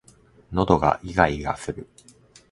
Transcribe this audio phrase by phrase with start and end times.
[0.51, 1.87] 喉がいがいがする